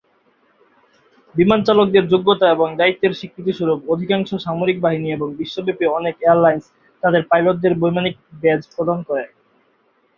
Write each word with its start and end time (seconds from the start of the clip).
বিমান 1.35 1.59
চালকদের 1.67 2.03
যোগ্যতা 2.13 2.45
এবং 2.51 2.67
দায়িত্বের 2.75 3.13
স্বীকৃতি 3.13 3.51
স্বরূপ, 3.53 3.79
অধিকাংশ 3.89 4.29
সামরিক 4.45 4.77
বাহিনী 4.81 5.07
এবং 5.11 5.27
বিশ্বব্যাপী 5.35 5.85
অনেক 5.97 6.15
এয়ারলাইন্স 6.19 6.63
তাদের 7.03 7.21
পাইলটদের 7.29 7.73
বৈমানিক 7.81 8.15
ব্যাজ 8.41 8.61
প্রদান 8.73 8.99
করে। 9.07 9.25